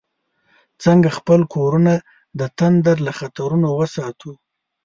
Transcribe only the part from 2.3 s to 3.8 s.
د تندر له خطرونو